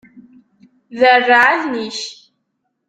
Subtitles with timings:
[0.99, 1.99] Derreɛ allen-ik.